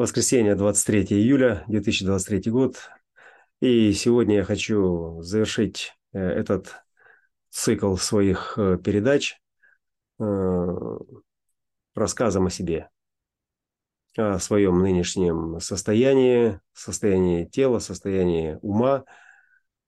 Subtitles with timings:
[0.00, 2.78] Воскресенье, 23 июля 2023 год.
[3.60, 6.82] И сегодня я хочу завершить э, этот
[7.50, 9.38] цикл своих э, передач
[10.18, 10.24] э,
[11.94, 12.88] рассказом о себе,
[14.16, 19.04] о своем нынешнем состоянии, состоянии тела, состоянии ума,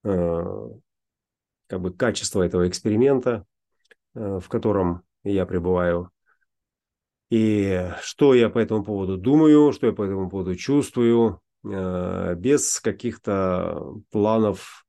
[0.02, 3.46] как бы качество этого эксперимента,
[4.12, 6.10] в котором я пребываю–
[7.32, 12.78] и что я по этому поводу думаю, что я по этому поводу чувствую, э, без
[12.78, 14.84] каких-то планов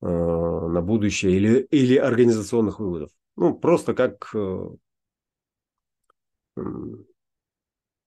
[0.00, 3.10] э, на будущее или, или организационных выводов.
[3.34, 4.68] Ну, просто как э,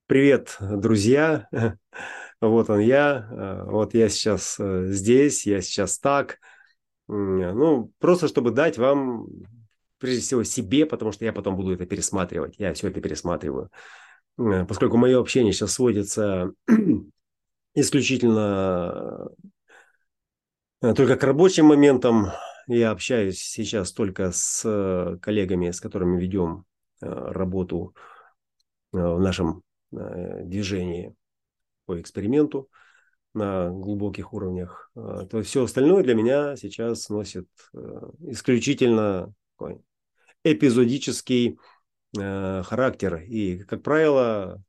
[0.06, 1.46] привет, друзья,
[2.40, 6.38] вот он я, вот я сейчас здесь, я сейчас так.
[7.06, 9.26] Ну, просто чтобы дать вам
[10.02, 12.56] прежде всего себе, потому что я потом буду это пересматривать.
[12.58, 13.70] Я все это пересматриваю.
[14.36, 16.52] Э, поскольку мое общение сейчас сводится
[17.74, 19.28] исключительно
[20.82, 22.32] э, только к рабочим моментам,
[22.66, 26.64] я общаюсь сейчас только с э, коллегами, с которыми ведем
[27.00, 27.96] работу
[28.92, 31.16] в нашем движении
[31.84, 32.68] по эксперименту
[33.34, 37.48] на глубоких уровнях, то все остальное для меня сейчас носит
[38.20, 39.82] исключительно такой
[40.44, 41.58] эпизодический
[42.18, 43.22] э, характер.
[43.26, 44.62] И, как правило,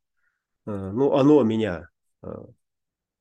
[0.66, 1.90] э, ну, оно меня
[2.22, 2.28] э,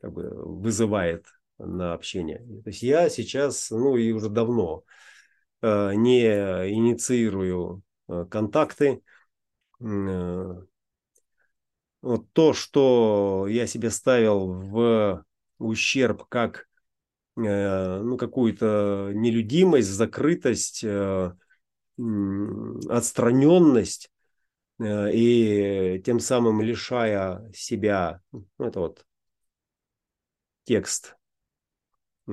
[0.01, 1.27] как бы вызывает
[1.59, 2.39] на общение.
[2.65, 4.85] То есть я сейчас, ну и уже давно
[5.63, 6.25] э, не
[6.73, 9.03] инициирую э, контакты.
[9.81, 10.63] Э,
[12.03, 15.25] вот то, что я себе ставил в
[15.59, 16.67] ущерб как
[17.37, 21.33] э, ну, какую-то нелюдимость, закрытость, э,
[22.89, 24.11] отстраненность
[24.81, 29.07] э, и тем самым лишая себя, ну, это вот
[30.65, 31.17] текст
[32.29, 32.33] э,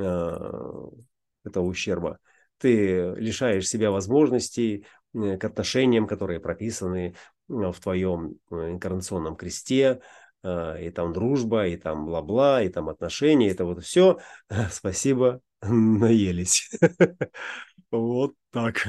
[1.43, 2.19] этого ущерба,
[2.57, 7.15] ты лишаешь себя возможностей э, к отношениям, которые прописаны
[7.47, 10.01] в твоем инкарнационном кресте,
[10.43, 14.19] и там дружба, и там бла-бла, и там отношения, это вот все.
[14.71, 16.69] Спасибо, наелись.
[17.91, 18.85] Вот так.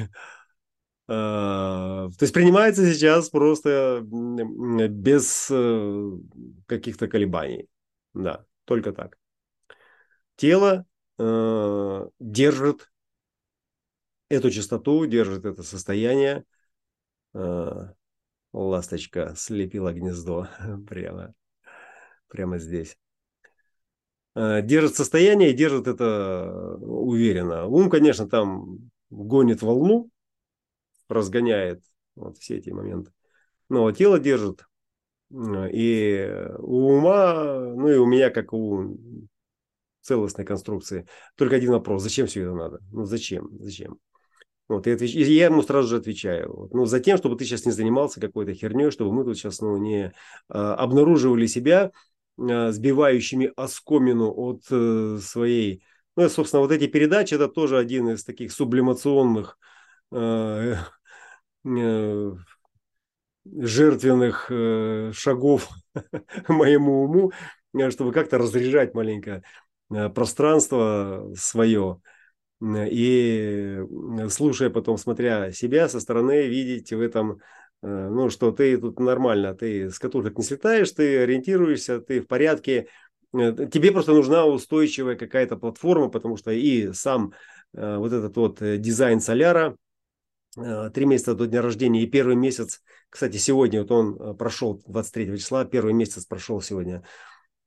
[1.12, 6.10] А, то есть принимается сейчас просто без э,
[6.66, 7.68] каких-то колебаний.
[8.14, 9.18] Да, только так.
[10.36, 10.86] Тело
[11.18, 12.92] э, держит
[14.28, 16.44] эту частоту, держит это состояние.
[17.34, 17.88] Э,
[18.52, 20.46] ласточка слепила гнездо
[20.88, 21.34] прямо,
[22.28, 22.96] прямо здесь.
[24.36, 27.66] Э, держит состояние и держит это уверенно.
[27.66, 30.08] Ум, конечно, там гонит волну,
[31.10, 31.82] разгоняет
[32.14, 33.12] вот все эти моменты.
[33.68, 34.66] Но тело держит.
[35.32, 36.28] И
[36.58, 38.98] у ума, ну и у меня, как у
[40.00, 41.06] целостной конструкции,
[41.36, 42.02] только один вопрос.
[42.02, 42.80] Зачем все это надо?
[42.90, 43.48] Ну зачем?
[43.60, 43.98] Зачем?
[44.70, 45.14] Вот, и, отвеч...
[45.16, 46.54] и я ему сразу же отвечаю.
[46.54, 49.60] Вот, ну, за тем, чтобы ты сейчас не занимался какой-то херней, чтобы мы тут сейчас
[49.60, 50.12] ну, не
[50.48, 51.90] а, обнаруживали себя
[52.38, 55.82] а, сбивающими оскомину от а, своей...
[56.16, 59.58] Ну, и, собственно, вот эти передачи, это тоже один из таких сублимационных
[60.12, 60.76] а,
[63.44, 65.68] жертвенных э, шагов
[66.48, 67.32] моему уму,
[67.74, 69.42] э, чтобы как-то разряжать маленько
[70.14, 72.00] пространство свое.
[72.62, 73.80] И
[74.28, 77.40] слушая потом, смотря себя со стороны, видеть в этом,
[77.82, 82.86] ну, что ты тут нормально, ты с катушек не слетаешь, ты ориентируешься, ты в порядке.
[83.32, 87.32] Тебе просто нужна устойчивая какая-то платформа, потому что и сам
[87.72, 89.89] вот этот вот дизайн соляра– Э,
[90.92, 92.02] три месяца до дня рождения.
[92.02, 97.02] И первый месяц, кстати, сегодня вот он э, прошел 23 числа, первый месяц прошел сегодня.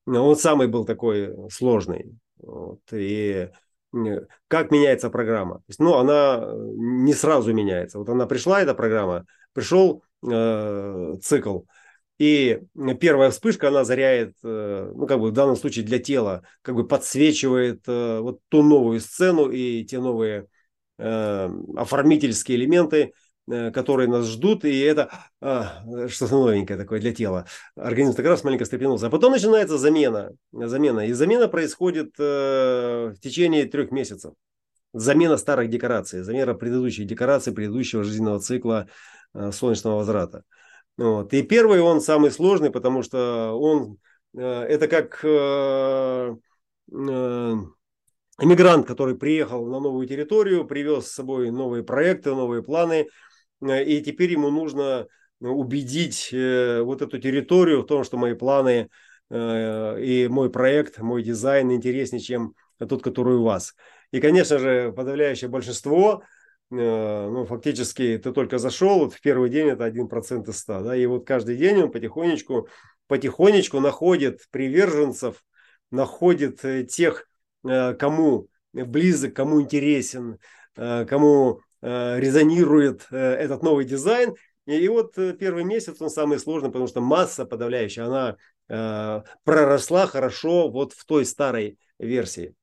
[0.05, 2.17] Он самый был такой сложный.
[2.37, 2.81] Вот.
[2.91, 3.49] И
[4.47, 5.55] как меняется программа?
[5.57, 7.99] То есть, ну, она э, не сразу меняется.
[7.99, 11.61] Вот она пришла, эта программа, пришел э, цикл,
[12.19, 12.61] и
[12.99, 16.87] первая вспышка, она заряет, э, ну, как бы в данном случае для тела, как бы
[16.87, 20.47] подсвечивает э, вот ту новую сцену и те новые Э,
[21.03, 23.13] оформительские элементы,
[23.49, 25.09] э, которые нас ждут, и это
[25.41, 27.45] а, что-то новенькое такое для тела.
[27.75, 29.07] Организм так раз маленько встрепенулся.
[29.07, 30.31] А потом начинается замена.
[30.51, 31.05] замена.
[31.05, 34.33] И замена происходит э, в течение трех месяцев.
[34.93, 38.87] Замена старых декораций, замена предыдущих декораций, предыдущего жизненного цикла
[39.33, 40.43] э, солнечного возврата.
[40.97, 41.33] Вот.
[41.33, 43.97] И первый он самый сложный, потому что он
[44.37, 46.35] э, это как э,
[46.91, 47.55] э,
[48.39, 53.07] иммигрант, который приехал на новую территорию, привез с собой новые проекты, новые планы,
[53.61, 55.07] э, и теперь ему нужно
[55.39, 58.89] убедить э, вот эту территорию в том, что мои планы
[59.31, 63.73] и мой проект, мой дизайн интереснее, чем тот, который у вас.
[64.11, 66.21] И, конечно же, подавляющее большинство,
[66.69, 71.07] ну, фактически ты только зашел, вот в первый день это 1% из 100, да, и
[71.07, 72.67] вот каждый день он потихонечку,
[73.07, 75.43] потихонечку находит приверженцев,
[75.89, 77.27] находит тех,
[77.63, 80.37] кому близок, кому интересен,
[80.75, 87.01] кому резонирует этот новый дизайн, и вот э, первый месяц он самый сложный, потому что
[87.01, 88.37] масса подавляющая, она
[88.69, 92.55] э, проросла хорошо вот в той старой версии.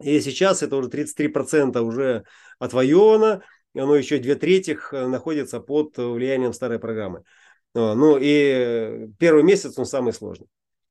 [0.00, 2.24] И сейчас это уже 33% уже
[2.58, 3.42] отвоевано,
[3.74, 7.22] и оно еще две трети э, находится под влиянием старой программы.
[7.74, 10.46] Ну и первый месяц он самый сложный.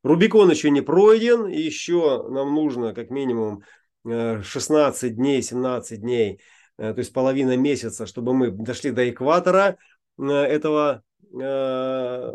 [0.06, 3.63] Рубикон еще не пройден, еще нам нужно как минимум
[4.06, 6.40] 16 э, дней, 17 дней,
[6.78, 9.78] то есть половина месяца, чтобы мы дошли до экватора–
[10.18, 11.04] Э, этого
[11.34, 12.34] э,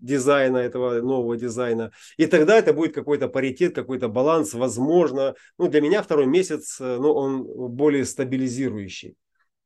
[0.00, 1.92] дизайна, этого нового дизайна.
[2.16, 5.34] И тогда это будет какой-то паритет, какой-то баланс, возможно.
[5.58, 9.16] Ну, для меня второй месяц, э, ну, он более стабилизирующий.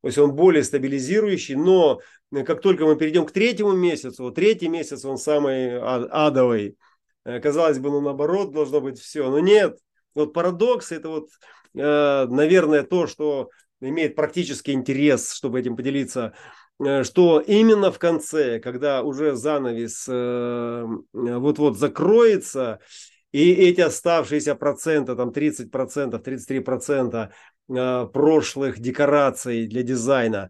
[0.01, 1.99] То есть он более стабилизирующий, но
[2.45, 6.77] как только мы перейдем к третьему месяцу, третий месяц он самый адовый.
[7.25, 9.77] Казалось бы, ну наоборот должно быть все, но нет.
[10.13, 11.29] Вот парадокс это вот,
[11.73, 13.49] наверное, то, что
[13.81, 16.33] имеет практический интерес, чтобы этим поделиться
[16.79, 22.79] Э, что именно в конце, когда уже занавес э, вот-вот закроется,
[23.31, 27.33] и эти оставшиеся проценты, там 30 процентов, 33 процента
[27.69, 30.49] э, прошлых декораций для дизайна,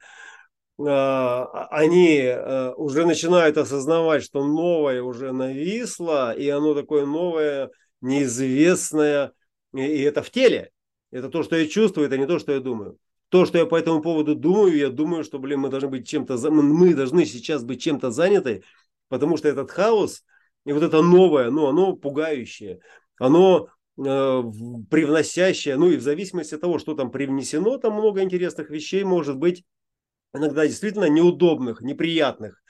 [0.77, 2.35] они
[2.75, 9.31] уже начинают осознавать, что новое уже нависло, и оно такое новое, неизвестное,
[9.73, 10.71] и это в теле.
[11.11, 12.97] Это то, что я чувствую, это не то, что я думаю
[13.29, 16.37] то, что я по этому поводу думаю, я думаю, что, блин, мы должны быть чем-то,
[16.51, 18.63] мы должны сейчас быть чем-то заняты,
[19.09, 20.23] потому что этот хаос
[20.65, 22.79] и вот это новое, ну, оно пугающее,
[23.19, 23.67] оно
[23.97, 24.43] э,
[24.89, 29.37] привносящее, ну и в зависимости от того, что там привнесено, там много интересных вещей может
[29.37, 29.63] быть,
[30.35, 32.61] иногда действительно неудобных, неприятных,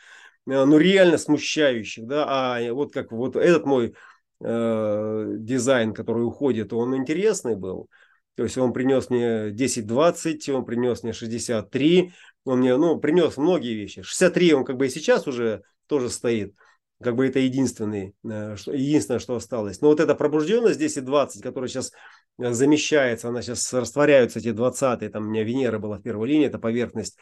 [0.47, 3.95] э, ну реально смущающих, да, а вот как вот этот мой
[4.44, 7.89] э, дизайн, который уходит, он интересный был,
[8.35, 12.13] то есть он принес мне 10-20, он принес мне 63,
[12.44, 14.01] он мне, ну, принес многие вещи.
[14.01, 16.53] 63 он как бы и сейчас уже тоже стоит.
[17.01, 19.81] Как бы это единственный, э, единственное, что осталось.
[19.81, 21.91] Но вот эта пробужденность 10-20, которая сейчас
[22.39, 26.47] э, замещается, она сейчас растворяются эти 20 там у меня Венера была в первой линии,
[26.47, 27.18] это поверхность.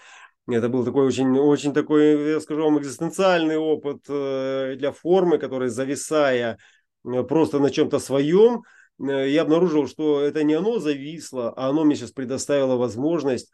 [0.48, 5.70] Это был такой очень, очень такой, я скажу вам, экзистенциальный опыт э, для формы, которая
[5.70, 6.58] зависая
[7.04, 8.64] просто на чем-то своем,
[9.00, 13.52] Э, я обнаружил, что это не оно зависло, а оно мне сейчас предоставило возможность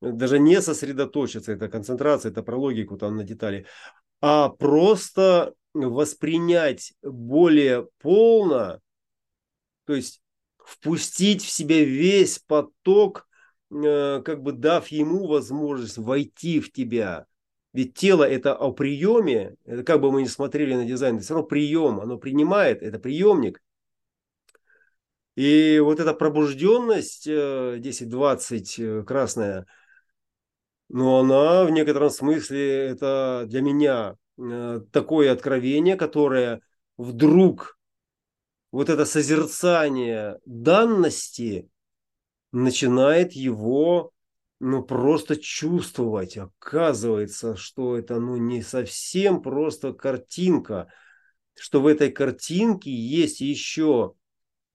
[0.00, 3.66] даже не сосредоточиться, это концентрация, это про логику там на детали,
[4.22, 8.80] а просто воспринять более полно,
[9.84, 10.22] то есть
[10.64, 13.29] впустить в себя весь поток, э,
[13.70, 17.26] как бы дав ему возможность войти в тебя.
[17.72, 21.34] Ведь тело это о приеме, это как бы мы ни смотрели на дизайн, это все
[21.34, 23.62] равно прием, оно принимает, это приемник.
[25.36, 29.66] И вот эта пробужденность 10-20 э, э, красная,
[30.88, 36.60] но она в некотором смысле это для меня э, такое откровение, которое
[36.96, 37.78] вдруг
[38.72, 41.68] вот это созерцание данности
[42.52, 44.12] начинает его
[44.60, 46.36] ну просто чувствовать.
[46.36, 50.92] Оказывается, что это ну не совсем просто картинка,
[51.58, 54.14] что в этой картинке есть еще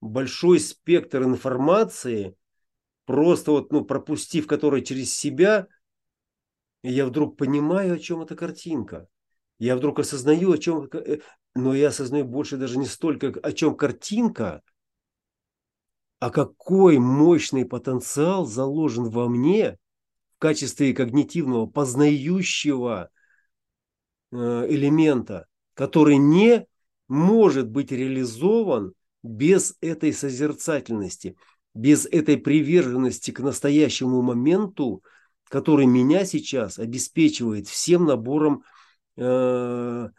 [0.02, 2.36] большой спектр информации,
[3.06, 5.68] просто вот, ну, пропустив который через себя,
[6.84, 9.08] я вдруг понимаю, о чем эта картинка.
[9.58, 10.88] Я вдруг осознаю, о чем...
[10.92, 11.20] Э,
[11.56, 14.62] но я осознаю больше даже не столько, о чем картинка,
[16.26, 19.78] а какой мощный потенциал заложен во мне
[20.38, 23.12] в качестве когнитивного, познающего
[24.32, 26.66] э, элемента, который не
[27.08, 31.38] может быть реализован без этой созерцательности,
[31.76, 35.04] без этой приверженности к настоящему моменту,
[35.48, 38.64] который меня сейчас обеспечивает всем набором
[39.16, 40.10] э,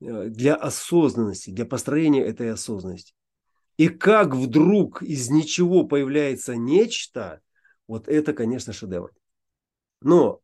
[0.00, 3.12] э, для осознанности, для построения этой осознанности.
[3.80, 7.40] И как вдруг из ничего появляется нечто,
[7.88, 9.10] вот это, конечно, шедевр.
[10.02, 10.40] Но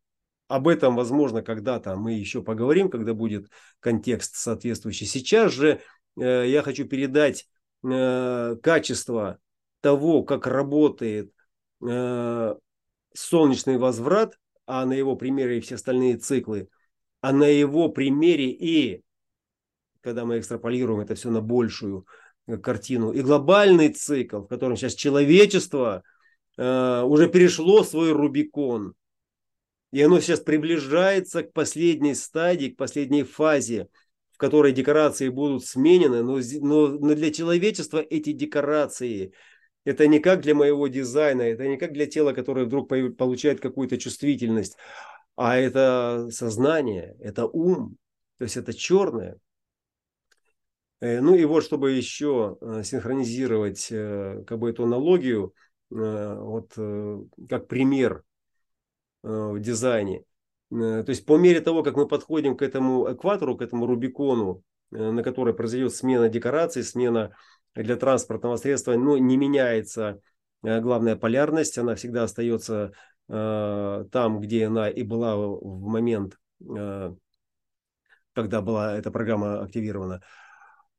[0.49, 3.51] об этом, возможно, когда-то мы еще поговорим, когда будет
[3.81, 5.07] контекст соответствующий.
[5.07, 5.81] Сейчас же
[6.19, 7.47] э, я хочу передать
[7.89, 9.39] Э, качество
[9.81, 11.33] того, как работает
[11.87, 12.55] э,
[13.15, 16.69] солнечный возврат, а на его примере и все остальные циклы,
[17.21, 19.03] а на его примере и
[20.01, 22.07] когда мы экстраполируем это все на большую
[22.63, 26.03] картину, и глобальный цикл, в котором сейчас человечество
[26.57, 28.95] э, уже перешло свой Рубикон,
[29.93, 33.89] и оно сейчас приближается к последней стадии, к последней фазе,
[34.33, 39.33] в которой декорации будут сменены, но, но, но для человечества эти декорации
[39.85, 43.97] это не как для моего дизайна, это не как для тела, которое вдруг получает какую-то
[43.97, 44.77] чувствительность,
[45.37, 47.97] а это сознание, это ум,
[48.39, 49.39] то есть это черное.
[51.01, 55.55] Э, ну и вот, чтобы еще э, синхронизировать э, как бы эту аналогию,
[55.89, 56.73] вот
[57.49, 58.25] как пример
[59.23, 60.25] в дизайне.
[60.69, 65.23] То есть по мере того, как мы подходим к этому экватору, к этому Рубикону, на
[65.23, 67.37] который произойдет смена декораций, смена
[67.77, 70.21] для транспортного средства, ну, не меняется
[70.61, 72.91] главная полярность, она всегда остается
[73.29, 76.37] там, где она и была в момент
[78.37, 80.21] когда была эта программа активирована.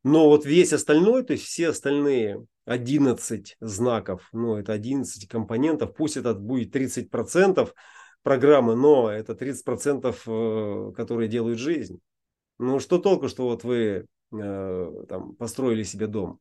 [0.07, 6.15] Но вот весь остальной, то есть все остальные 11 знаков, ну это 11 компонентов, пусть
[6.15, 7.73] это будет 30%
[8.23, 11.99] программы, но это 30%, э, которые делают жизнь.
[12.57, 16.39] Ну что толку, что вот вы э, там построили себе дом.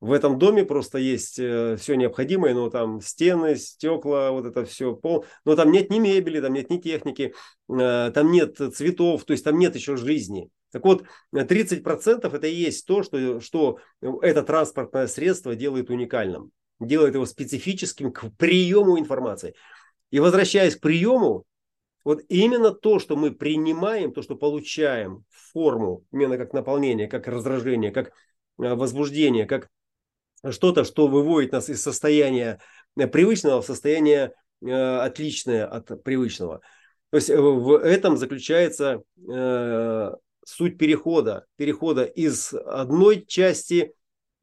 [0.00, 4.94] В этом доме просто есть э, все необходимое, но там стены, стекла, вот это все,
[4.94, 5.24] пол.
[5.46, 7.32] Но там нет ни мебели, там нет ни техники,
[7.70, 10.50] э, там нет цветов, то есть там нет еще жизни.
[10.72, 17.14] Так вот, 30% это и есть то, что, что это транспортное средство делает уникальным, делает
[17.14, 19.54] его специфическим к приему информации.
[20.10, 21.44] И возвращаясь к приему,
[22.04, 27.90] вот именно то, что мы принимаем, то, что получаем форму, именно как наполнение, как раздражение,
[27.90, 29.68] как э, возбуждение, как
[30.50, 32.60] что-то, что выводит нас из состояния
[32.96, 34.32] э, привычного в состояние
[34.64, 36.60] э, отличное от привычного.
[37.10, 40.12] То есть э, в этом заключается э,
[40.46, 43.92] суть перехода, перехода из одной части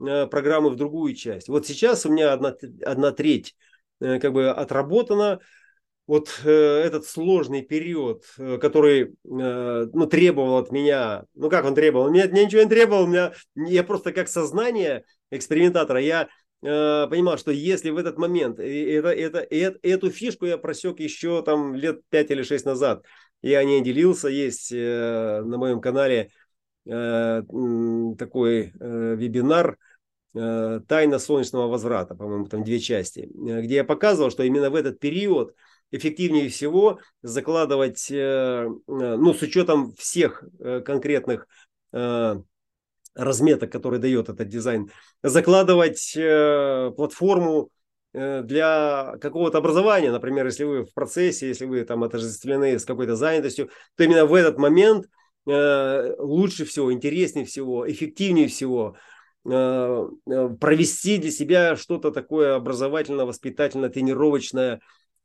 [0.06, 1.48] э, программы в другую часть.
[1.48, 2.56] Вот сейчас у меня одна,
[2.86, 3.56] одна треть
[4.02, 5.40] э, как бы отработана,
[6.06, 12.12] вот э, этот сложный период, который ну, требовал от меня, ну как он требовал?
[12.12, 16.28] Нет, ничего не требовал, меня, я просто как сознание экспериментатора, я
[16.62, 21.76] понимал, что если в этот момент, это, это, это, эту фишку я просек еще там
[21.76, 23.04] лет 5 или 6 назад,
[23.44, 26.32] я о ней делился, есть э, на моем канале
[26.86, 27.44] э,
[28.18, 29.78] такой э, вебинар,
[30.36, 35.54] «Тайна солнечного возврата», по-моему, там две части, где я показывал, что именно в этот период–
[35.92, 40.44] эффективнее всего закладывать, ну, с учетом всех
[40.84, 41.48] конкретных
[43.14, 44.90] разметок, которые дает этот дизайн,
[45.22, 46.18] закладывать
[46.96, 47.70] платформу
[48.14, 53.72] для какого-то образования, например, если вы в процессе, если вы там отождествлены с какой-то занятостью,
[53.96, 55.08] то именно в этот момент
[55.46, 58.96] лучше всего, интереснее всего, эффективнее всего
[59.44, 64.80] провести для себя что-то такое образовательно-воспитательно-тренировочное,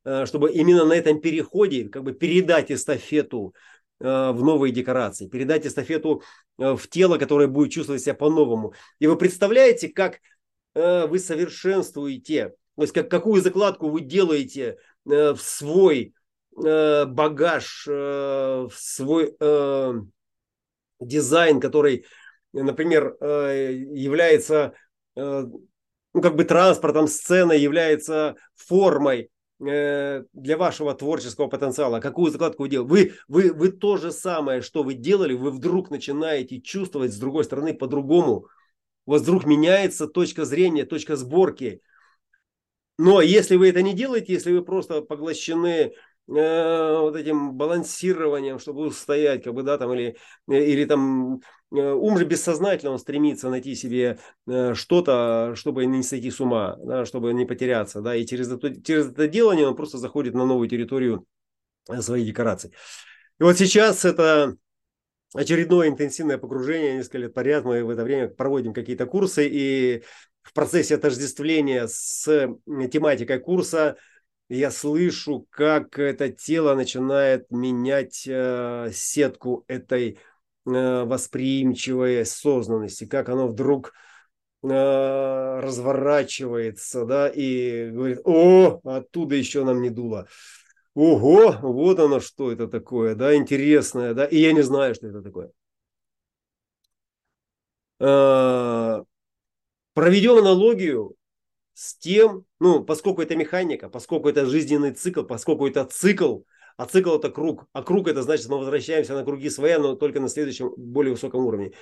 [0.08, 3.54] Э, чтобы именно на этом переходе как бы передать эстафету
[4.00, 6.22] э, в новые декорации, передать эстафету
[6.58, 8.72] э, в тело, которое будет чувствовать себя по-новому.
[9.00, 10.20] И вы представляете, как
[10.74, 16.14] вы совершенствуете, то есть как, какую закладку вы делаете в свой
[16.54, 19.36] багаж, в свой
[21.00, 22.06] дизайн, который,
[22.52, 24.74] например, является
[25.16, 29.30] ну, как бы транспортом, сценой, является формой,
[29.60, 32.88] Э, для вашего творческого потенциала, какую закладку вы делаете.
[32.88, 37.42] Вы, вы, вы то же самое, что вы делали, вы вдруг начинаете чувствовать с другой
[37.42, 38.46] стороны по-другому.
[39.04, 41.80] У вас вдруг меняется точка зрения, точка сборки.
[42.98, 45.92] Но если вы это не делаете, если вы просто поглощены э,
[46.26, 50.16] вот этим балансированием, чтобы устоять, как бы, да, там, или,
[50.48, 51.40] или там
[51.70, 56.76] Э, ум же бессознательно он стремится найти себе э, что-то, чтобы не сойти с ума,
[56.82, 60.46] да, чтобы не потеряться, да, и через это, через это делание он просто заходит на
[60.46, 61.26] новую территорию
[62.00, 62.72] своей декорации.
[63.38, 64.56] И вот сейчас это
[65.34, 70.02] очередное интенсивное погружение, несколько лет подряд мы в это время проводим какие-то курсы, и
[70.42, 72.24] в процессе отождествления с
[72.90, 73.96] тематикой курса
[74.48, 80.18] я слышу, как это тело начинает менять э, сетку этой
[80.74, 83.92] Э, восприимчивой осознанности, как оно вдруг
[84.62, 84.68] э,
[85.60, 90.28] разворачивается, да, и говорит, о, оттуда еще нам не дуло.
[90.94, 95.22] Ого, вот оно что это такое, да, интересное, да, и я не знаю, что это
[95.22, 95.50] такое.
[98.00, 99.02] Э,
[99.98, 101.16] проведем аналогию
[101.74, 106.42] с тем, ну, поскольку это механика, поскольку это жизненный цикл, поскольку это цикл,
[106.76, 107.66] а цикл это круг.
[107.72, 111.44] А круг это значит, мы возвращаемся на круги своя, но только на следующем, более высоком
[111.44, 111.72] уровне.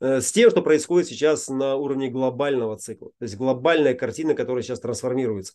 [0.00, 3.10] с тем, что происходит сейчас на уровне глобального цикла.
[3.20, 5.52] То есть глобальная картина, которая сейчас трансформируется.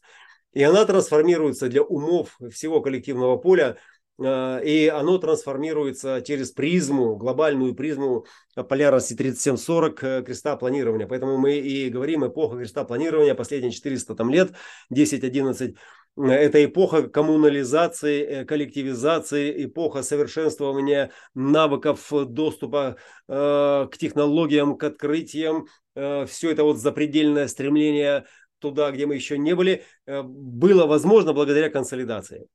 [0.54, 7.76] И она трансформируется для умов всего коллективного поля Э, и оно трансформируется через призму, глобальную
[7.76, 8.26] призму
[8.64, 11.08] полярности 3740 э, креста планирования.
[11.08, 14.54] Поэтому мы и говорим эпоха креста планирования последние 400 там, лет,
[14.92, 15.76] 10-11.
[16.18, 22.98] Это эпоха коммунализации, э, коллективизации, эпоха совершенствования навыков доступа
[23.28, 25.68] э, к технологиям, к открытиям.
[25.96, 28.26] Э, все это вот запредельное стремление
[28.60, 32.48] туда, где мы еще не были, э, было возможно благодаря консолидации.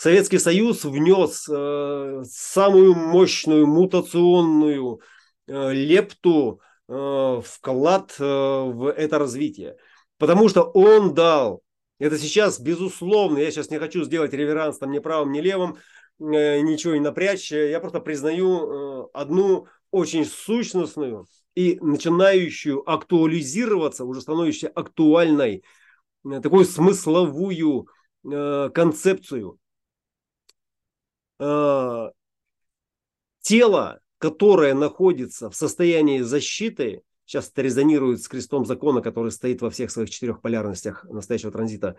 [0.00, 5.02] Советский Союз внес э, самую мощную мутационную
[5.46, 9.76] э, лепту, э, вклад э, в это развитие.
[10.16, 11.60] Потому что он дал,
[11.98, 15.76] это сейчас безусловно, я сейчас не хочу сделать реверанс там ни правым, ни левым,
[16.18, 24.22] э, ничего не напрячь, я просто признаю э, одну очень сущностную и начинающую актуализироваться, уже
[24.22, 25.62] становящуюся актуальной,
[26.24, 27.86] э, такую смысловую
[28.24, 29.58] э, концепцию–
[31.40, 32.10] э,
[33.40, 39.70] тело, которое находится в состоянии защиты, сейчас это резонирует с крестом закона, который стоит во
[39.70, 41.96] всех своих четырех полярностях настоящего транзита,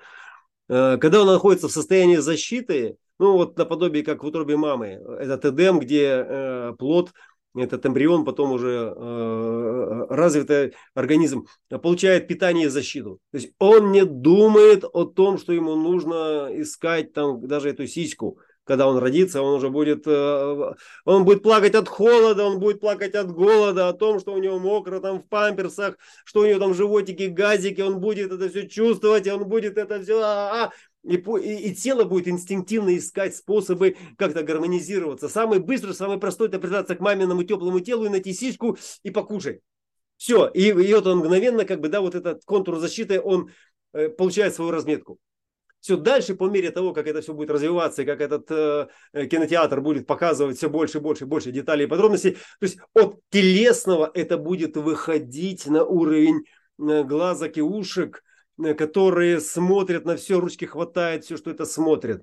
[0.70, 5.50] э, когда он находится в состоянии защиты, ну вот наподобие как в утробе мамы, это
[5.50, 7.12] Эдем, где э, плод
[7.56, 11.48] этот эмбрион, потом уже э, развитый организм
[11.82, 13.20] получает питание и защиту.
[13.32, 18.40] То есть он не думает о том, что ему нужно искать там даже эту сиську
[18.72, 20.74] когда он родится, он уже будет, э,
[21.04, 24.60] он будет плакать от холода, он будет плакать от голода, о том, что у него
[24.60, 29.28] мокро там в памперсах, что у него там животики, газики, он будет это все чувствовать,
[29.28, 30.72] он будет это все, а, а,
[31.04, 35.28] и, и, и тело будет инстинктивно искать способы как-то гармонизироваться.
[35.28, 39.60] Самый быстрый, самый простой это прижаться к маминому теплому телу и найти сиську и покушать.
[40.16, 43.52] Все, и, и вот он мгновенно, как бы, да, вот этот контур защиты, он
[43.92, 45.20] э, получает свою разметку
[45.82, 49.26] все дальше, по мере того, как это все будет развиваться, и как этот э, э,
[49.26, 54.10] кинотеатр будет показывать все больше и больше больше деталей и подробностей, то есть от телесного
[54.14, 56.46] это будет выходить на уровень
[56.80, 58.24] э, глазок и ушек,
[58.64, 62.22] э, которые смотрят на все, ручки хватает, все, что это смотрит.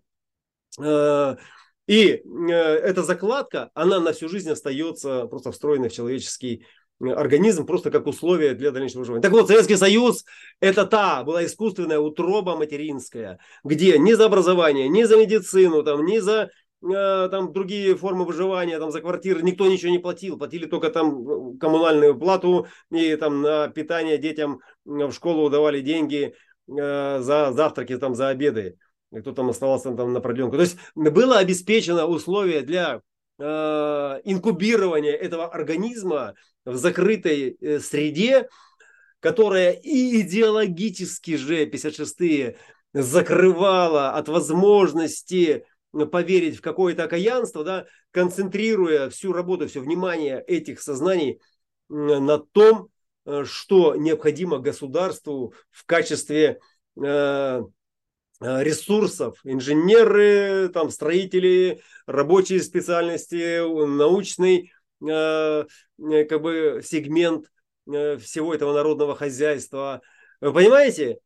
[1.88, 6.66] И эта закладка, она на всю жизнь остается просто встроенной в человеческий
[7.00, 9.22] организм просто как условие для дальнейшего выживания.
[9.22, 10.24] Так вот, Советский Союз–
[10.60, 16.18] это та была искусственная утроба материнская, где ни за образование, ни за медицину, там, ни
[16.18, 16.50] за
[16.82, 21.56] э, там другие формы выживания, там за квартиры никто ничего не платил, платили только там
[21.58, 26.34] коммунальную плату и там на питание детям в школу давали деньги
[26.68, 28.76] э, за завтраки, там за обеды,
[29.12, 30.56] и кто там оставался там на продленку.
[30.56, 38.48] То есть было обеспечено условие для Э, инкубирования этого организма в закрытой э, среде,
[39.20, 42.56] которая и идеологически же 56-е
[42.92, 51.40] закрывала от возможности поверить в какое-то окаянство, да, концентрируя всю работу, все внимание этих сознаний
[51.88, 52.88] на том,
[53.24, 56.58] э, что необходимо государству в качестве
[57.04, 57.62] Э,
[58.40, 64.72] ресурсов, инженеры, там, строители, рабочие специальности, научный
[65.06, 65.64] э,
[65.98, 67.50] э, как бы сегмент
[67.86, 70.02] всего этого народного хозяйства.
[70.40, 71.18] Вы понимаете?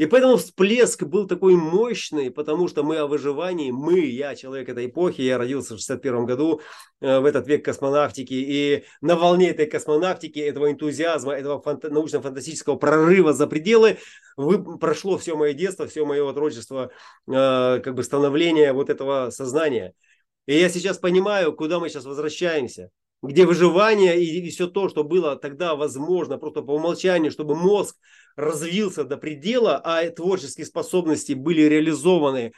[0.00, 4.86] И поэтому всплеск был такой мощный, потому что мы о выживании, мы, я человек этой
[4.86, 6.62] эпохи, я родился в 61 году,
[7.02, 12.76] э, в этот век космонавтики, и на волне этой космонавтики, этого энтузиазма, этого фанта- научно-фантастического
[12.76, 13.98] прорыва за пределы,
[14.38, 16.90] вы, прошло все мое детство, все мое отрочество,
[17.28, 19.92] э, как бы становление вот этого сознания.
[20.46, 22.88] И я сейчас понимаю, куда мы сейчас возвращаемся
[23.22, 27.96] где выживание и, и все то, что было тогда возможно, просто по умолчанию, чтобы мозг
[28.36, 32.52] развился до предела, а творческие способности были реализованы.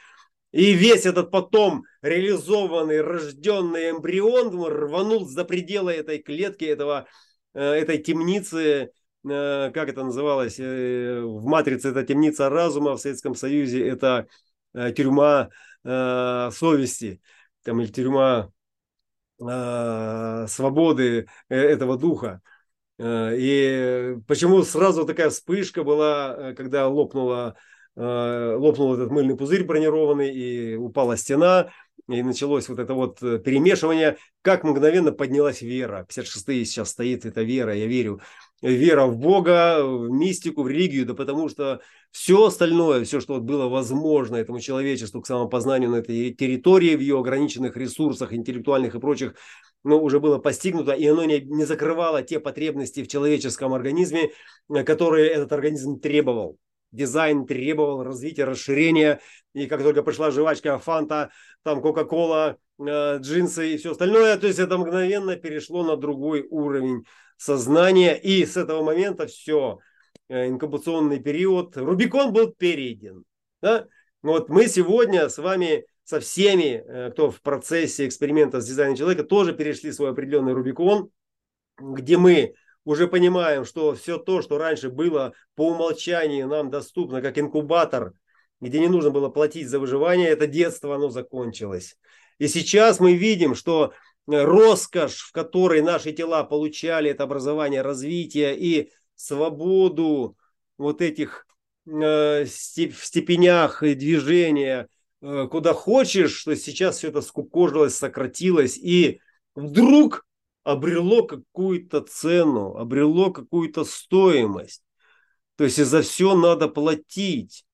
[0.51, 7.07] И весь этот потом реализованный, рожденный эмбрион рванул за пределы этой клетки, этого,
[7.55, 8.91] э, этой темницы,
[9.27, 14.27] э, как это называлось, э, в «Матрице» это темница разума, в Советском Союзе это
[14.95, 15.49] тюрьма
[15.83, 17.21] совести,
[17.63, 18.49] там, или тюрьма
[20.47, 22.41] свободы этого духа.
[22.99, 27.55] Э, и почему сразу такая вспышка была, э, когда лопнула,
[27.95, 31.69] э, лопнул этот мыльный пузырь бронированный и упала стена,
[32.07, 36.05] и началось вот это вот перемешивание, как мгновенно поднялась вера.
[36.07, 38.21] 56-е сейчас стоит эта вера, я верю.
[38.63, 43.67] Вера в Бога, в мистику, в религию, да потому что все остальное, все, что было
[43.67, 49.35] возможно этому человечеству к самопознанию на этой территории, в ее ограниченных ресурсах интеллектуальных и прочих,
[49.83, 54.31] ну, уже было постигнуто, и оно не, не закрывало те потребности в человеческом организме,
[54.85, 56.57] которые этот организм требовал
[56.93, 59.19] дизайн требовал развития, расширения.
[59.53, 61.31] И как только пришла жвачка, фанта,
[61.63, 67.03] там Кока-Кола, э, джинсы и все остальное, то есть это мгновенно перешло на другой уровень
[67.43, 68.15] сознания.
[68.15, 69.79] И с этого момента все,
[70.29, 73.23] э, инкубационный период, Рубикон был перейден.
[73.61, 73.87] Да?
[74.21, 79.23] Вот мы сегодня с вами со всеми, э, кто в процессе эксперимента с дизайном человека,
[79.23, 81.09] тоже перешли свой определенный Рубикон,
[81.79, 87.37] где мы уже понимаем, что все то, что раньше было по умолчанию нам доступно как
[87.37, 88.13] инкубатор,
[88.59, 91.97] где не нужно было платить за выживание, это детство, оно закончилось.
[92.39, 93.93] И сейчас мы видим, что
[94.27, 100.37] роскошь, в которой наши тела получали это образование, развитие и свободу
[100.77, 101.45] вот этих
[101.85, 104.87] э, в степенях движения,
[105.21, 109.19] э, куда хочешь, что сейчас все это скукожилось, сократилось, и
[109.55, 110.25] вдруг
[110.63, 114.83] обрело какую-то цену, обрело какую-то стоимость.
[115.55, 117.65] То есть за все надо платить.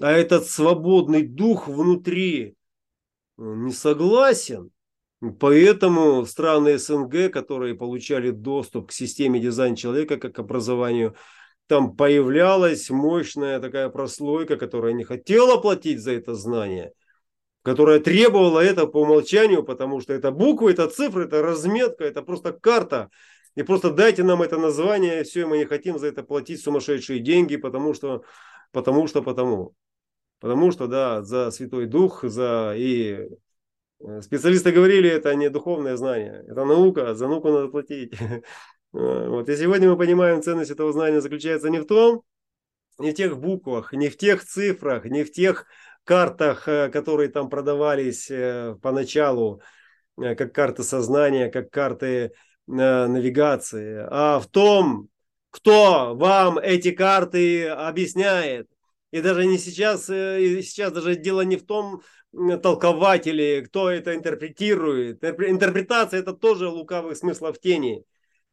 [0.00, 2.56] А этот свободный дух внутри
[3.36, 4.70] не согласен.
[5.40, 11.16] Поэтому страны СНГ, которые получали доступ к системе дизайна человека как к образованию,
[11.66, 16.92] там появлялась мощная такая прослойка, которая не хотела платить за это знание–
[17.66, 22.52] которая требовала это по умолчанию, потому что это буквы, это цифры, это разметка, это просто
[22.52, 23.10] карта.
[23.56, 27.18] И просто дайте нам это название, и все, мы не хотим за это платить сумасшедшие
[27.18, 28.22] деньги, потому что,
[28.70, 29.74] потому что, потому.
[30.38, 33.30] Потому что, да, за Святой Дух, за и
[34.20, 38.14] специалисты говорили, это не духовное знание, это наука, за науку надо платить.
[38.92, 39.46] Вот.
[39.50, 42.22] И сегодня мы понимаем, ценность этого знания заключается не в том,
[42.98, 45.66] не в тех буквах, не в тех цифрах, не в тех
[46.04, 49.60] картах, э, которые там продавались э, поначалу,
[50.18, 52.32] э, как карты сознания, как карты
[52.68, 55.08] навигации, а в том,
[55.50, 58.68] кто вам эти карты объясняет.
[59.12, 65.24] И даже не сейчас, сейчас даже дело не в том толкователе, кто это интерпретирует.
[65.24, 68.04] Интерпретация это тоже лукавых смыслов тени.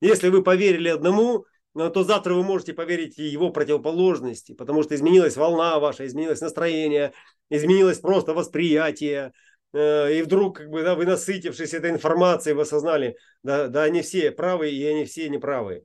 [0.01, 5.37] Если вы поверили одному, но то завтра вы можете поверить его противоположности, потому что изменилась
[5.37, 7.13] волна ваша, изменилось настроение,
[7.49, 9.33] изменилось просто восприятие,
[9.73, 14.01] э, и вдруг, как бы, да, вы насытившись этой информацией, вы осознали, да, да, они
[14.01, 15.83] все правы, и они все неправы.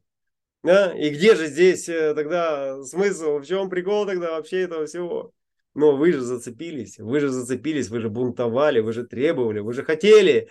[0.63, 0.93] Да?
[0.93, 5.33] И где же здесь э, тогда смысл, в чем прикол тогда вообще этого всего?
[5.79, 9.85] Но вы же зацепились, вы же зацепились, вы же бунтовали, вы же требовали, вы же
[9.85, 10.49] хотели.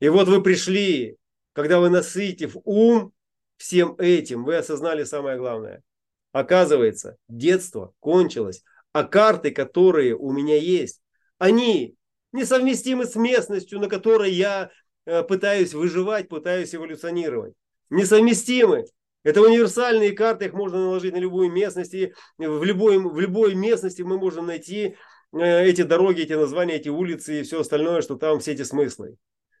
[0.00, 1.16] И вот вы пришли,
[1.52, 3.12] когда вы насытив ум,
[3.56, 5.84] всем этим вы осознали самое главное.
[6.32, 11.00] Оказывается, детство кончилось, а карты, которые у меня есть,
[11.38, 11.94] они
[12.32, 14.72] несовместимы с местностью, на которой я
[15.06, 17.54] э, пытаюсь выживать, пытаюсь эволюционировать.
[17.90, 18.86] Несовместимы.
[19.24, 21.94] Это универсальные карты, их можно наложить на любую местность.
[21.94, 24.96] И в, любой, в любой местности мы можем найти
[25.32, 29.16] э, эти дороги, эти названия, эти улицы и все остальное, что там все эти смыслы.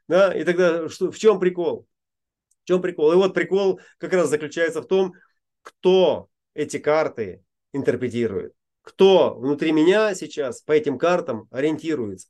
[0.06, 0.32] Да?
[0.32, 1.88] И тогда что, в чем прикол?
[2.62, 3.12] В чем прикол?
[3.12, 5.14] И вот прикол как раз заключается в том,
[5.62, 8.52] кто эти карты интерпретирует.
[8.82, 12.28] Кто внутри меня сейчас по этим картам ориентируется.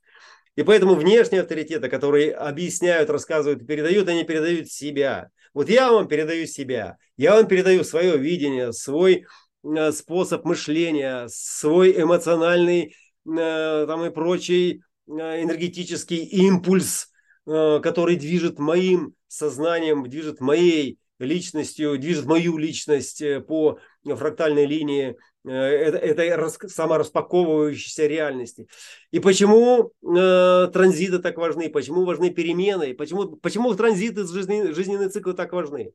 [0.55, 5.31] И поэтому внешние авторитеты, которые объясняют, рассказывают передают, они передают себя.
[5.55, 9.25] Вот я вам передаю себя, я вам передаю свое видение, свой
[9.63, 15.13] э, способ мышления, свой эмоциональный э, там и прочий э,
[15.43, 17.09] энергетический импульс,
[17.47, 26.69] который движет моим сознанием, движет моей личностью, движет мою личность по фрактальной линии э, этой
[26.69, 28.69] самораспаковывающейся реальности.
[29.11, 35.35] И почему э, транзиты так важны, почему важны перемены, почему, почему транзиты, жизненные, жизненные циклы
[35.35, 35.93] так важны.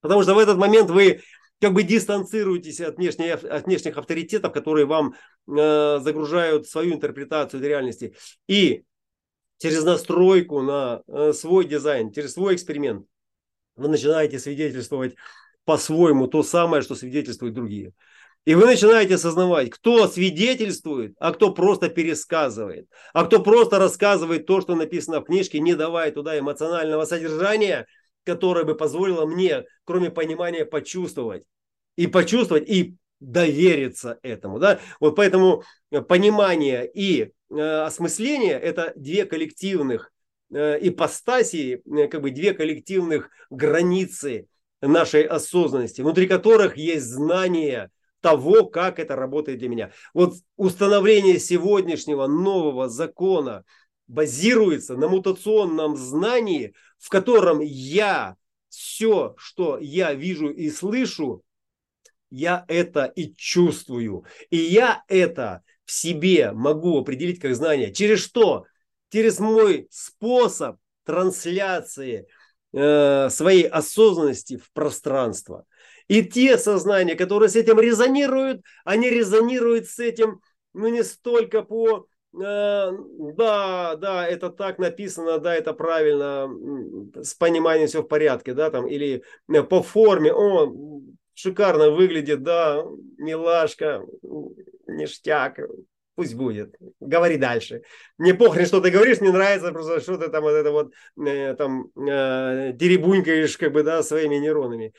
[0.00, 1.20] Потому что в этот момент вы
[1.60, 5.14] как бы дистанцируетесь от, внешних, от внешних авторитетов, которые вам
[5.46, 8.16] э, загружают свою интерпретацию реальности.
[8.48, 8.82] И
[9.58, 13.06] через настройку на э, свой дизайн, через свой эксперимент,
[13.76, 15.14] вы начинаете свидетельствовать
[15.64, 17.92] по-своему то самое, что свидетельствуют другие.
[18.44, 24.60] И вы начинаете осознавать, кто свидетельствует, а кто просто пересказывает, а кто просто рассказывает то,
[24.60, 27.86] что написано в книжке, не давая туда эмоционального содержания,
[28.24, 31.44] которое бы позволило мне, кроме понимания, почувствовать.
[31.96, 34.58] И почувствовать, и довериться этому.
[34.58, 34.80] Да?
[34.98, 35.62] Вот поэтому
[36.08, 40.10] понимание и Э, осмысление– это две коллективных
[40.54, 44.46] э, ипостаси, э, как бы две коллективных границы
[44.80, 47.90] нашей осознанности, внутри которых есть знание
[48.22, 49.92] того, как это работает для меня.
[50.14, 53.64] Вот установление сегодняшнего нового закона
[54.06, 58.36] базируется на мутационном знании, в котором я
[58.68, 61.42] все, что я вижу и слышу,
[62.30, 64.24] я это и чувствую.
[64.48, 67.92] И я это в себе могу определить как знание.
[67.92, 68.64] Через что?
[69.10, 72.26] Через мой способ трансляции
[72.72, 75.66] э, своей осознанности в пространство.
[76.12, 80.42] И те сознания, которые с этим резонируют, они резонируют с этим
[80.74, 82.90] ну, не столько по э,
[83.34, 86.50] да, да, это так написано, да, это правильно,
[87.22, 90.70] с пониманием все в порядке, да, там, или э, по форме, о,
[91.32, 92.84] шикарно выглядит, да,
[93.16, 94.04] милашка,
[94.86, 95.60] ништяк,
[96.14, 97.84] пусть будет, говори дальше.
[98.18, 100.92] Мне похрен, что ты говоришь, мне нравится просто, что ты там вот это вот,
[101.26, 104.92] э, там, теребунькаешь, как бы, да, своими нейронами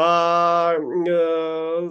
[0.00, 1.88] а, э,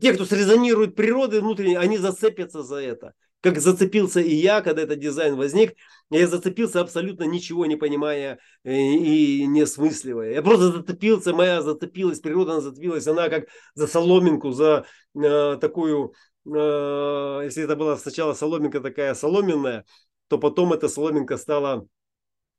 [0.00, 3.14] те, кто срезонирует природы внутренней, они зацепятся за это.
[3.40, 5.76] Как зацепился и я, когда этот дизайн возник,
[6.10, 10.32] я зацепился абсолютно ничего не понимая э, и не смысливая.
[10.32, 13.46] Я просто зацепился, моя зацепилась, природа она зацепилась, она как
[13.76, 19.84] за соломинку, за э, такую, э, если это была сначала соломинка такая соломенная,
[20.26, 21.86] то потом эта соломинка стала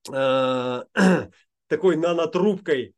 [0.09, 0.83] э,
[1.67, 2.95] такой нанотрубкой,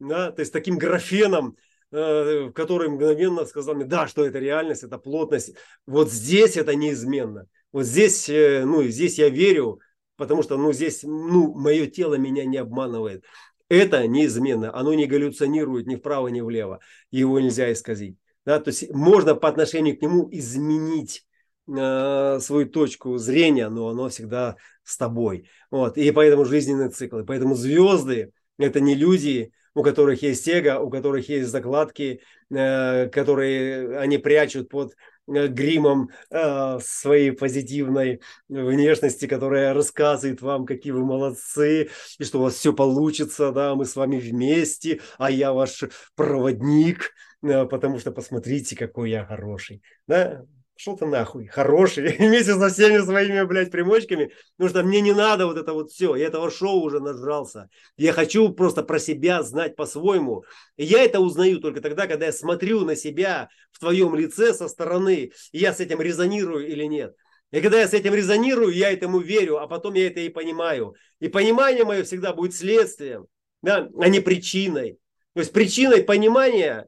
[0.00, 1.56] да, то есть таким графеном,
[1.90, 5.54] э, который мгновенно сказал мне, да, что это реальность, это плотность.
[5.86, 7.46] Вот здесь это неизменно.
[7.72, 9.80] Вот здесь, э, ну, здесь я верю,
[10.16, 13.24] потому что, ну, здесь, ну, мое тело меня не обманывает.
[13.68, 16.80] Это неизменно, оно не галлюционирует ни вправо, ни влево.
[17.10, 18.16] Его нельзя исказить.
[18.46, 21.26] Да, то есть можно по отношению к нему изменить
[21.68, 25.50] э, свою точку зрения, но оно всегда с тобой.
[25.70, 25.98] Вот.
[25.98, 27.18] И поэтому жизненный цикл.
[27.18, 33.08] И поэтому звезды– это не иллюзии, у которых есть эго, у которых есть закладки, э,
[33.10, 34.96] которые они прячут под
[35.28, 42.42] э, гримом э, своей позитивной внешности, которая рассказывает вам, какие вы молодцы, и что у
[42.42, 45.84] вас все получится, да, мы с вами вместе, а я ваш
[46.16, 49.80] проводник, потому что посмотрите, какой я хороший.
[50.08, 50.44] Да?
[50.80, 55.46] Шел ты нахуй, хороший, вместе со всеми своими, блядь, примочками, потому что мне не надо
[55.46, 57.68] вот это вот все, я этого шоу уже нажрался.
[57.96, 60.44] Я хочу просто про себя знать по-своему.
[60.76, 64.68] И я это узнаю только тогда, когда я смотрю на себя в твоем лице со
[64.68, 67.12] стороны, и я с этим резонирую или нет.
[67.50, 70.94] И когда я с этим резонирую, я этому верю, а потом я это и понимаю.
[71.18, 73.26] И понимание мое всегда будет следствием,
[73.62, 75.00] да, а не причиной.
[75.34, 76.86] То есть причиной понимания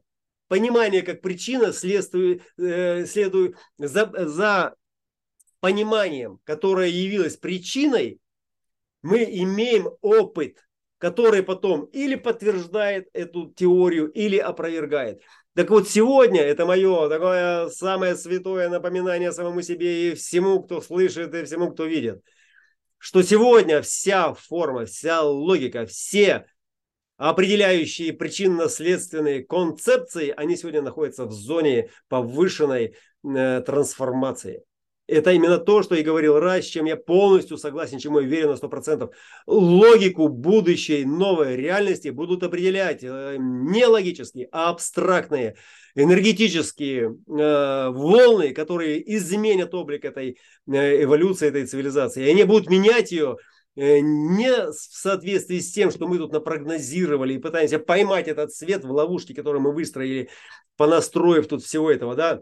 [0.51, 4.75] понимание как причина следует, э, следует за, за
[5.61, 8.19] пониманием, которое явилось причиной,
[9.01, 10.57] мы имеем опыт,
[10.97, 15.21] который потом или подтверждает эту теорию, или опровергает.
[15.55, 21.33] Так вот сегодня это мое такое самое святое напоминание самому себе и всему, кто слышит,
[21.33, 22.21] и всему, кто видит.
[22.97, 26.45] Что сегодня вся форма, вся логика, все
[27.29, 34.63] определяющие причинно-следственные концепции, они сегодня находятся в зоне повышенной э, трансформации.
[35.07, 38.49] Это именно то, что и говорил Рай, с чем я полностью согласен, чему я верю
[38.49, 39.11] на 100%.
[39.45, 45.57] Логику будущей новой реальности будут определять э, не логические, а абстрактные
[45.93, 52.25] энергетические э, волны, которые изменят облик этой э, эволюции, этой цивилизации.
[52.25, 53.37] И они будут менять ее
[53.75, 58.91] не в соответствии с тем, что мы тут напрогнозировали и пытаемся поймать этот свет в
[58.91, 60.29] ловушке, которую мы выстроили,
[60.77, 62.41] понастроив тут всего этого, да,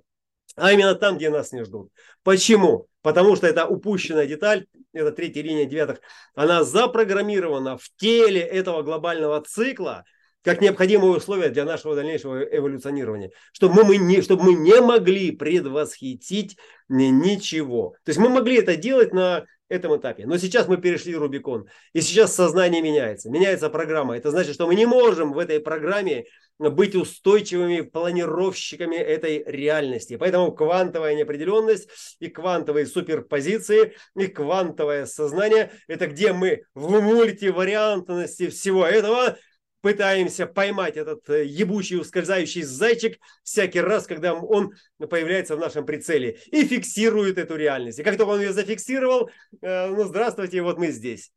[0.56, 1.92] а именно там, где нас не ждут.
[2.24, 2.88] Почему?
[3.02, 6.02] Потому что это упущенная деталь, это третья линия девятых,
[6.36, 10.04] она запрограммирована в теле этого глобального цикла,
[10.44, 16.58] как необходимое условие для нашего дальнейшего эволюционирования, чтобы мы, не, чтобы мы не могли предвосхитить
[16.88, 17.96] ничего.
[18.04, 20.26] То есть мы могли это делать на этом этапе.
[20.26, 21.68] Но сейчас мы перешли Рубикон.
[21.94, 23.30] И сейчас сознание меняется.
[23.30, 24.18] Меняется программа.
[24.18, 26.26] Это значит, что мы не можем в этой программе
[26.58, 30.18] быть устойчивыми планировщиками этой реальности.
[30.18, 31.88] Поэтому квантовая неопределенность
[32.20, 39.38] и квантовые суперпозиции и квантовое сознание– это где мы в мультивариантности всего этого
[39.82, 46.40] пытаемся поймать этот э, ебучий ускользающий зайчик всякий раз, когда он появляется в нашем прицеле
[46.48, 48.00] и фиксирует эту реальность.
[48.00, 49.30] И как только он ее зафиксировал,
[49.62, 51.32] э, ну здравствуйте, вот мы здесь.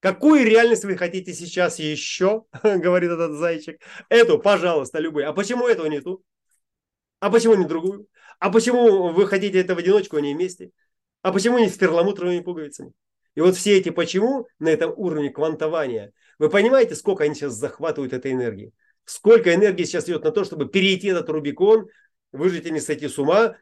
[0.00, 3.80] Какую реальность вы хотите сейчас еще, говорит этот зайчик.
[4.08, 5.28] Эту, пожалуйста, любую.
[5.28, 6.22] А почему этого нету?
[7.20, 8.06] А почему не другую?
[8.38, 10.70] А почему вы хотите это в одиночку, а не вместе?
[11.22, 12.92] А почему не с перламутровыми пуговицами?
[13.34, 18.12] И вот все эти почему на этом уровне квантования– вы понимаете, сколько они сейчас захватывают
[18.12, 18.72] этой энергии?
[19.04, 21.88] Сколько энергии сейчас идет на то, чтобы перейти этот Рубикон,
[22.32, 23.56] выжить и не сойти с ума,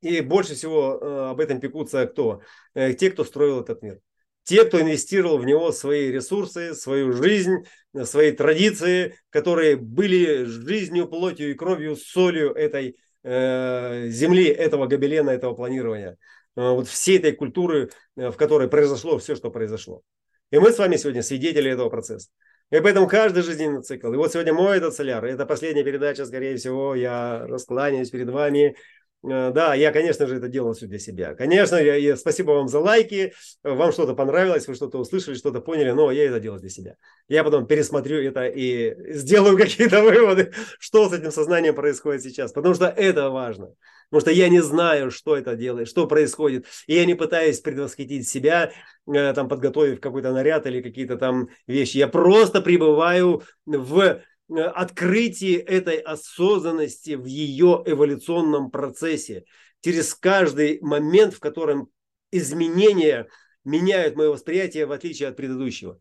[0.00, 2.40] И больше всего э, об этом пекутся кто?
[2.74, 4.00] Э, те, кто строил этот мир.
[4.44, 7.64] Те, кто инвестировал в него свои ресурсы, свою жизнь,
[8.04, 15.54] свои традиции, которые были жизнью, плотью и кровью, солью этой э, земли, этого гобелена, этого
[15.54, 16.16] планирования.
[16.56, 20.02] Э, вот всей этой культуры, э, в которой произошло все, что произошло.
[20.50, 22.30] И мы с вами сегодня свидетели этого процесса.
[22.70, 24.12] И поэтому каждый жизненный цикл.
[24.12, 25.24] И вот сегодня мой этот соляр.
[25.24, 26.94] Это последняя передача, скорее всего.
[26.94, 28.76] Я раскланяюсь перед вами.
[29.24, 31.34] Э, да, я, конечно же, это делал все для себя.
[31.34, 33.32] Конечно, я, я, спасибо вам за лайки.
[33.62, 36.94] Вам что-то понравилось, вы что-то услышали, что-то поняли, но я это делал для себя.
[37.28, 42.52] Я потом пересмотрю это и сделаю какие-то выводы, что с этим сознанием происходит сейчас.
[42.52, 43.74] Потому что это важно.
[44.10, 46.66] Потому что я не знаю, что это делает, что происходит.
[46.86, 48.72] И я не пытаюсь предвосхитить себя,
[49.06, 51.98] э, там, подготовив какой-то наряд или какие-то там вещи.
[51.98, 59.44] Я просто пребываю в открытии этой осознанности в ее эволюционном процессе.
[59.82, 61.88] Через каждый момент, в котором
[62.30, 63.28] изменения
[63.64, 66.00] меняют мое восприятие в отличие от предыдущего.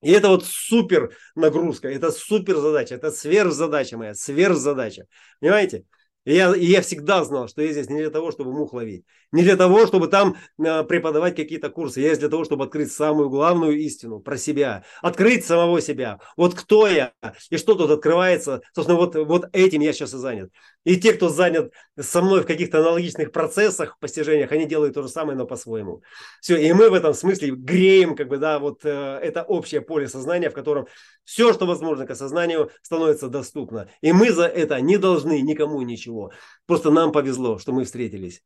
[0.00, 5.06] И это вот супер нагрузка, это супер задача, это сверхзадача моя, сверхзадача.
[5.40, 5.84] Понимаете?
[6.24, 9.04] И я, и я всегда знал, что я здесь не для того, чтобы мух ловить.
[9.32, 12.00] Не для того, чтобы там э, преподавать какие-то курсы.
[12.00, 14.84] Я здесь для того, чтобы открыть самую главную истину про себя.
[15.00, 16.20] Открыть самого себя.
[16.36, 17.12] Вот кто я
[17.50, 18.60] и что тут открывается.
[18.74, 20.50] Собственно, вот, вот этим я сейчас и занят.
[20.84, 25.08] И те, кто занят со мной в каких-то аналогичных процессах, постижениях, они делают то же
[25.08, 26.02] самое, но по-своему.
[26.40, 30.08] Все, и мы в этом смысле греем, как бы, да, вот э, это общее поле
[30.08, 30.86] сознания, в котором
[31.24, 33.88] все, что возможно к осознанию, становится доступно.
[34.00, 35.82] И мы за это не должны никому
[36.12, 36.32] ничего.
[36.66, 38.42] Просто нам повезло, что мы встретились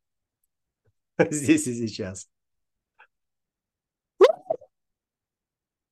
[1.30, 2.28] здесь и сейчас.